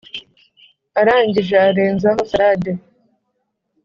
[0.99, 2.71] arangije arenzaho salade.